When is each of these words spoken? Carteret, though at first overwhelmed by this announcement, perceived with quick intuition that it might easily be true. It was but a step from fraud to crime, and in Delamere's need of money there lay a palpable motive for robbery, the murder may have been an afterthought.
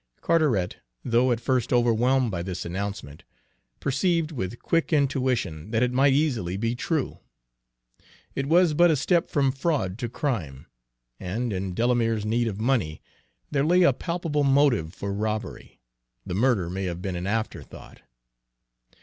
Carteret, 0.21 0.77
though 1.05 1.31
at 1.31 1.39
first 1.39 1.71
overwhelmed 1.71 2.31
by 2.31 2.41
this 2.41 2.65
announcement, 2.65 3.23
perceived 3.79 4.31
with 4.31 4.57
quick 4.57 4.91
intuition 4.91 5.69
that 5.69 5.83
it 5.83 5.93
might 5.93 6.13
easily 6.13 6.57
be 6.57 6.73
true. 6.73 7.19
It 8.33 8.47
was 8.47 8.73
but 8.73 8.89
a 8.89 8.95
step 8.95 9.29
from 9.29 9.51
fraud 9.51 9.99
to 9.99 10.09
crime, 10.09 10.65
and 11.19 11.53
in 11.53 11.75
Delamere's 11.75 12.25
need 12.25 12.47
of 12.47 12.59
money 12.59 12.99
there 13.51 13.63
lay 13.63 13.83
a 13.83 13.93
palpable 13.93 14.43
motive 14.43 14.91
for 14.95 15.13
robbery, 15.13 15.79
the 16.25 16.33
murder 16.33 16.67
may 16.67 16.85
have 16.85 17.03
been 17.03 17.15
an 17.15 17.27
afterthought. 17.27 18.01